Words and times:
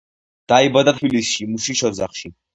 დაიბადა 0.53 0.93
თბილისში, 1.01 1.47
მუშის 1.53 1.87
ოჯახში. 1.93 2.35